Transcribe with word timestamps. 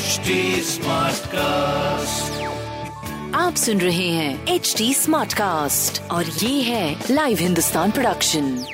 HD 0.00 0.32
Smartcast. 0.62 2.32
आप 3.34 3.54
सुन 3.54 3.80
रहे 3.80 4.08
हैं 4.08 4.46
एच 4.48 4.74
डी 4.78 4.94
स्मार्ट 4.94 5.32
कास्ट 5.32 6.10
और 6.10 6.24
ये 6.24 6.62
है 6.62 6.96
लाइव 7.10 7.38
हिंदुस्तान 7.40 7.90
प्रोडक्शन 7.90 8.64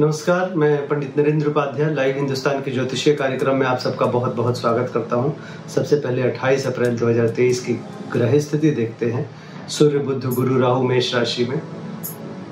नमस्कार 0.00 0.54
मैं 0.54 0.88
पंडित 0.88 1.18
नरेंद्र 1.18 1.48
उपाध्याय 1.48 1.94
लाइव 1.94 2.16
हिंदुस्तान 2.16 2.62
के 2.62 2.70
ज्योतिषीय 2.70 3.14
कार्यक्रम 3.14 3.56
में 3.56 3.66
आप 3.66 3.78
सबका 3.78 4.06
बहुत 4.06 4.34
बहुत 4.34 4.60
स्वागत 4.60 4.90
करता 4.94 5.16
हूँ। 5.16 5.36
सबसे 5.74 5.96
पहले 5.96 6.22
28 6.22 6.66
अप्रैल 6.66 6.96
2023 6.98 7.58
की 7.58 7.72
ग्रह 8.12 8.38
स्थिति 8.38 8.70
देखते 8.70 9.10
हैं। 9.10 9.30
सूर्य 9.68 9.98
बुध 9.98 10.24
गुरु 10.24 10.58
राहु 10.58 10.82
मेष 10.82 11.14
राशि 11.14 11.44
में 11.44 11.62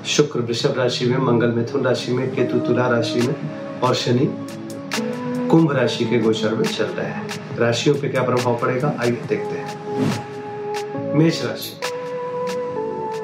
शुक्र 0.07 0.39
वृषभ 0.39 0.73
राशि 0.77 1.05
में 1.05 1.17
मंगल 1.17 1.51
मिथुन 1.51 1.85
राशि 1.85 2.11
में 2.11 2.35
केतु 2.35 2.59
तुला 2.59 2.87
राशि 2.87 3.21
में 3.21 3.35
और 3.79 3.95
शनि। 3.95 4.29
कुंभ 5.51 5.71
राशि 5.71 6.05
के 6.05 6.19
गोचर 6.19 6.53
में 6.55 6.63
चल 6.63 6.83
रहे 6.83 7.05
हैं। 7.05 7.57
राशियों 7.57 7.95
पे 7.95 8.09
क्या 8.09 8.23
प्रभाव 8.23 8.57
पड़ेगा? 8.57 8.93
आइए 8.99 9.11
देखते 9.11 9.57
हैं। 9.57 11.13
मेष 11.15 11.45
राशि। 11.45 11.79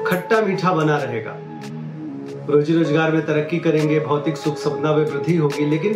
खट्टा 0.06 0.40
मीठा 0.40 0.72
बना 0.72 0.96
रहेगा। 0.96 1.36
रोजी 2.48 2.74
रोज़गार 2.74 3.12
में 3.12 3.26
तरक्की 3.26 3.58
करेंगे, 3.58 4.00
भौतिक 4.00 4.36
सुख 4.36 4.56
सपना 4.56 4.96
में 4.96 5.04
वृद्धि 5.04 5.36
होगी, 5.36 5.66
लेकिन 5.66 5.92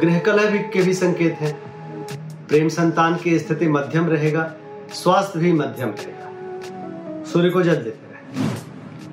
गृह 0.00 0.18
कला 0.18 0.44
भी 0.44 0.58
के 0.58 0.82
भी 0.82 0.94
संकेत 0.94 1.34
है। 1.34 1.52
प्रेम 2.48 2.68
संतान 2.68 3.16
की 3.16 3.38
स्थिति 3.38 3.68
मध्यम 3.68 4.08
रहेगा, 4.08 4.54
स्वास्थ्य 4.92 5.38
भी 5.38 5.52
मध्यम 5.52 5.88
रहेगा। 5.88 7.24
सूर्य 7.24 7.50
को 7.50 7.62
जल 7.62 7.76
देते 7.76 8.12
रहे। 8.12 8.48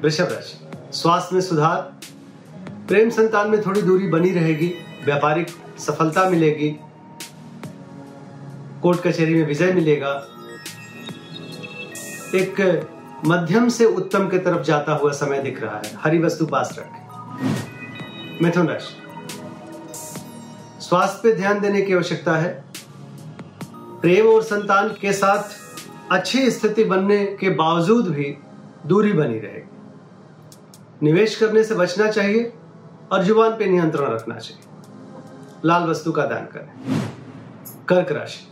वृषभ 0.04 0.28
राशि। 0.32 0.58
स्वास्थ्य 0.98 1.36
में 1.36 1.42
सुधार। 1.42 1.94
प्रेम 2.88 3.10
संतान 3.10 3.50
में 3.50 3.62
थोड़ी 3.62 3.82
दूरी 3.82 4.08
बनी 4.08 4.32
रहेगी 4.32 4.74
व्यापारिक 5.06 5.48
सफलता 5.80 6.30
मिलेगी। 6.30 6.70
कोर्ट 8.82 9.00
कचहरी 9.00 9.34
में 9.34 9.46
विजय 9.48 9.72
मिलेगा। 9.72 10.12
एक 12.36 12.90
मध्यम 13.26 13.70
से 13.70 13.86
उत्तम 13.86 14.28
के 14.28 14.40
तरफ़ 14.40 14.62
जाता 14.62 14.94
हुआ 14.94 15.12
समय 15.12 15.40
दिख 15.40 15.62
रहा 15.62 15.78
है। 15.78 15.96
हरी 15.96 16.20
वस्तु 16.20 16.46
पास 16.46 16.76
रखें। 16.80 17.02
मिथुन 18.42 18.68
राशि। 18.68 18.96
स्वास्थ्य 20.82 21.20
पे 21.24 21.34
ध्यान 21.34 21.60
देने 21.60 21.82
की 21.82 21.94
आवश्यकता 21.94 22.36
है। 22.38 22.64
प्रेम 23.76 24.28
और 24.28 24.44
संतान 24.44 24.90
के 24.90 25.14
साथ 25.14 25.44
अच्छी 26.12 26.52
स्थिति 26.52 26.84
बनने 26.84 27.26
के 27.26 27.50
बावजूद 27.50 28.08
भी 28.08 28.38
दूरी 28.86 29.14
बनी 29.14 29.40
रहेगी। 29.40 29.70
निवेश 31.04 31.36
करने 31.36 31.64
से 31.64 31.76
बचना 31.76 32.12
चाहिए 32.12 32.54
और 33.12 33.24
ज़ुबान 33.24 33.52
पे 33.52 33.66
नियंत्रण 33.66 34.06
रखना 34.06 34.36
चाहिए। 34.36 34.71
लाल 35.66 35.84
वस्तु 35.84 36.12
का 36.12 36.26
दान 36.26 36.46
करें। 36.46 37.02
कर्क 37.88 38.12
राशि। 38.12 38.48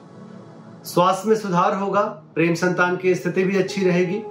स्वास्थ्य 0.89 1.29
में 1.29 1.35
सुधार 1.35 1.75
होगा, 1.75 2.01
प्रेम 2.01 2.53
संतान 2.53 2.97
की 2.97 3.15
स्थिति 3.15 3.43
भी 3.43 3.57
अच्छी 3.57 3.85
रहेगी। 3.85 4.23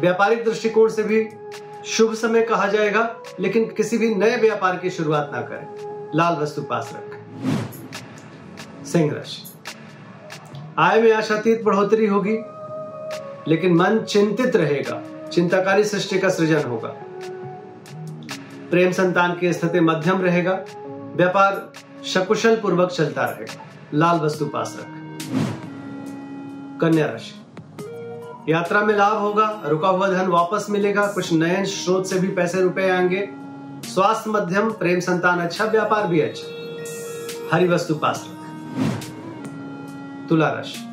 व्यापारिक 0.00 0.44
दृष्टिकोण 0.44 0.88
से 0.88 1.02
भी 1.02 1.28
शुभ 1.86 2.14
समय 2.14 2.42
कहा 2.42 2.66
जाएगा, 2.66 3.16
लेकिन 3.40 3.64
किसी 3.64 3.98
भी 3.98 4.14
नए 4.14 4.36
व्यापार 4.36 4.76
की 4.76 4.90
शुरुआत 4.90 5.30
ना 5.34 5.40
करें। 5.40 5.66
लाल 6.14 6.34
वस्तु 6.34 6.62
पास 6.62 6.94
रखें। 6.96 7.16
सिंह 8.84 9.12
राशि। 9.12 9.42
आय 10.78 11.02
में 11.02 11.12
आशातीत 11.12 11.62
बढ़ोतरी 11.62 12.06
होगी, 12.06 12.38
लेकिन 13.50 13.74
मन 13.74 13.98
चिंतित 13.98 14.56
रहेगा। 14.56 15.02
चिंताकारी 15.28 15.84
सृष्टि 15.84 16.18
का 16.18 16.28
सृजन 16.28 16.68
होगा। 16.70 16.94
प्रेम 18.70 18.92
संतान 18.92 19.36
की 19.36 19.52
स्थिति 19.52 19.80
मध्यम 19.80 20.22
रहेगा। 20.22 20.64
व्यापार 21.16 21.72
सकुशल 22.14 22.56
पूर्वक 22.56 22.90
चलता 22.90 23.24
रहे। 23.24 23.46
लाल 23.94 24.16
वस्तु 24.16 24.46
पास 24.46 24.76
रख। 24.80 24.86
कन्या 26.80 27.06
राशि। 27.06 27.34
यात्रा 28.52 28.80
में 28.80 28.96
लाभ 28.96 29.12
होगा, 29.12 29.62
रुका 29.66 29.88
हुआ 29.88 30.08
धन 30.08 30.26
वापस 30.26 30.66
मिलेगा, 30.70 31.06
कुछ 31.06 31.32
नए 31.32 31.64
स्रोत 31.64 32.06
से 32.06 32.18
भी 32.18 32.28
पैसे 32.28 32.62
रुपए 32.62 32.88
आएँगे। 32.88 33.28
स्वास्थ्य 33.84 34.30
मध्यम, 34.30 34.70
प्रेम 34.70 35.00
संतान 35.00 35.38
अच्छा 35.38 35.64
व्यापार 35.64 36.06
भी 36.06 36.20
अच्छा। 36.20 37.56
हरी 37.56 37.68
वस्तु 37.68 37.94
पास 37.94 38.28
रख। 38.28 38.36
तुला 40.28 40.48
राशि। 40.48 40.88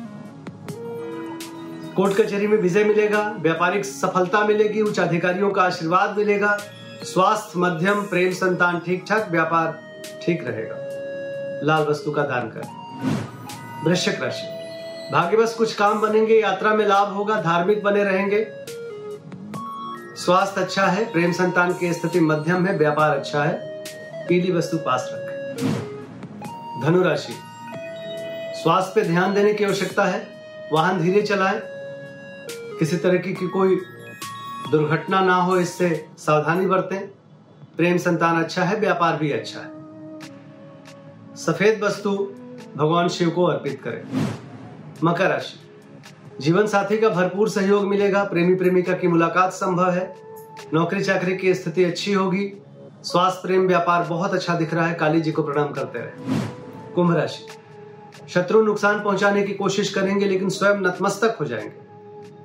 कोर्ट 1.96 2.14
कचहरी 2.14 2.46
में 2.46 2.58
विजय 2.58 2.84
मिलेगा, 2.84 3.36
व्यापारिक 3.38 3.84
सफलता 3.84 4.44
मिलेगी, 4.44 4.80
उच्च 4.80 5.00
अधिकारियों 5.00 5.50
का 5.50 5.62
आशीर्वाद 5.62 6.18
मिलेगा। 6.18 6.58
स्वास्थ्य 7.02 7.52
मध्यम, 7.56 8.02
प्रेम 8.02 8.32
संतान 8.32 8.78
ठीक 8.78 9.04
ठाक 9.08 9.28
व्यापार 9.30 9.84
ठीक 10.26 10.48
रहेगा। 10.48 10.93
लाल 11.64 11.82
वस्तु 11.82 12.10
का 12.12 12.22
दान 12.22 12.48
कर। 12.48 12.62
वृश्चिक 13.84 14.22
राशि 14.22 14.46
भाग्यवश 15.12 15.54
कुछ 15.54 15.74
काम 15.74 16.00
बनेंगे 16.00 16.40
यात्रा 16.40 16.74
में 16.74 16.86
लाभ 16.86 17.12
होगा 17.12 17.40
धार्मिक 17.42 17.82
बने 17.82 18.04
रहेंगे। 18.04 18.46
स्वास्थ्य 20.16 20.60
अच्छा 20.60 20.86
है 20.86 21.04
प्रेम 21.12 21.32
संतान 21.32 21.72
की 21.72 21.92
स्थिति 21.92 22.20
मध्यम 22.20 22.66
है 22.66 22.76
व्यापार 22.78 23.16
अच्छा 23.16 23.42
है 23.44 23.82
पीली 24.28 24.52
वस्तु 24.52 24.78
पास 24.78 25.08
रखें। 25.12 26.82
धनु 26.82 27.02
राशि 27.02 27.32
स्वास्थ्य 28.62 28.92
पे 28.94 29.06
ध्यान 29.08 29.34
देने 29.34 29.52
की 29.54 29.64
आवश्यकता 29.64 30.04
है 30.04 30.26
वाहन 30.72 31.00
धीरे 31.02 31.22
चलाएँ 31.22 31.60
किसी 32.78 32.96
तरह 32.96 33.18
की, 33.18 33.32
की 33.32 33.48
कोई 33.48 33.76
दुर्घटना 34.70 35.20
ना 35.20 35.34
हो 35.34 35.56
इससे 35.56 36.08
सावधानी 36.18 36.66
बरतें। 36.66 36.98
प्रेम 37.76 37.96
संतान 37.98 38.42
अच्छा 38.42 38.64
है 38.64 38.76
व्यापार 38.80 39.16
भी 39.16 39.30
अच्छा 39.32 39.60
है। 39.60 39.73
सफ़ेद 41.36 41.84
वस्तु 41.84 42.32
भगवान 42.76 43.08
शिव 43.08 43.30
को 43.30 43.44
अर्पित 43.44 43.80
करें। 43.84 44.28
मकर 45.04 45.28
राशि। 45.28 45.60
जीवन 46.40 46.66
साथी 46.66 46.98
का 46.98 47.08
भरपूर 47.08 47.48
सहयोग 47.48 47.84
मिलेगा। 47.84 48.24
प्रेमी 48.24 48.54
प्रेमिका 48.54 48.92
की 48.92 49.08
मुलाकात 49.08 49.52
संभव 49.52 49.90
है। 49.90 50.16
नौकरी 50.74 51.04
चाकरी 51.04 51.36
की 51.36 51.54
स्थिति 51.54 51.84
अच्छी 51.84 52.12
होगी। 52.12 52.52
स्वास्थ्य, 53.04 53.40
प्रेम, 53.42 53.66
व्यापार 53.66 54.02
बहुत 54.02 54.34
अच्छा 54.34 54.54
दिख 54.54 54.74
रहा 54.74 54.86
है। 54.86 54.94
काली 54.94 55.20
जी 55.20 55.32
को 55.32 55.42
प्रणाम 55.42 55.68
करते 55.68 55.98
रहे। 55.98 56.40
कुंभ 56.94 57.16
राशि। 57.16 57.46
शत्रु 58.28 58.62
नुकसान 58.62 59.02
पहुँचाने 59.02 59.42
की 59.42 59.54
कोशिश 59.54 59.94
करेंगे, 59.94 60.26
लेकिन 60.26 60.48
स्वयं 60.48 60.76
नतमस्तक 60.76 61.36
हो 61.40 61.44
जाएँगे। 61.44 61.84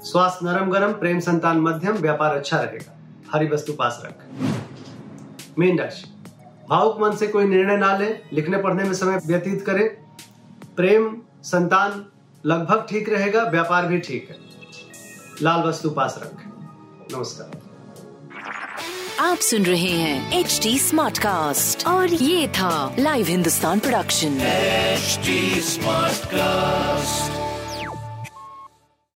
स्वास्थ्य 0.04 0.40
नरम 0.44 0.70
गरम, 0.70 0.92
प्रेम 0.92 1.20
संतान 1.20 1.58
मध्यम, 1.58 1.94
व्यापार 1.94 2.38
अच्छा 2.38 2.60
रहेगा। 2.60 2.98
हरी 3.34 3.48
वस्तु 3.48 3.74
पास 3.74 4.04
रख। 4.06 4.16
मीन 5.60 5.80
राशि। 5.80 6.19
भावुक 6.70 6.98
मन 7.02 7.16
से 7.16 7.28
कोई 7.28 7.46
निर्णय 7.46 7.78
ना 7.78 7.98
ले 7.98 8.10
लिखने 8.34 8.58
पढ़ने 8.58 8.84
में 8.84 8.94
समय 8.94 9.20
व्यतीत 9.26 9.66
करें। 9.66 9.88
प्रेम 10.76 11.22
संतान 11.44 12.06
लगभग 12.46 12.86
ठीक 12.90 13.10
रहेगा 13.10 13.44
व्यापार 13.44 13.86
भी 13.86 14.00
ठीक 14.00 14.28
है। 14.30 14.36
लाल 15.42 15.62
वस्तु 15.62 15.90
पास 15.90 16.20
रख। 16.24 16.44
नमस्कार। 17.16 17.58
आप 19.20 19.38
सुन 19.38 19.64
रहे 19.64 19.92
हैं 19.92 20.40
एच 20.40 20.60
डी 20.64 20.80
स्मार्ट 20.80 21.18
कास्ट 21.18 21.88
और 21.88 22.08
ये 22.08 22.48
था 22.48 22.96
live 23.00 23.26
Hindustan 23.26 23.80
production 23.80 24.40
smart 24.40 26.16
Smartcast. 26.26 27.49